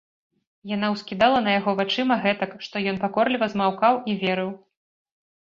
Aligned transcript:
Яна 0.69 0.87
ўскідала 0.95 1.41
на 1.47 1.51
яго 1.57 1.75
вачыма 1.81 2.17
гэтак, 2.23 2.57
што 2.69 2.75
ён 2.93 2.97
пакорліва 3.05 3.45
змаўкаў 3.53 4.03
і 4.09 4.19
верыў. 4.27 4.51